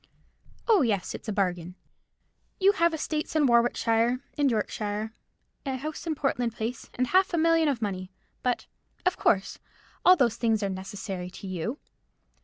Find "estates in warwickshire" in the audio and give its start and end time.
2.91-4.21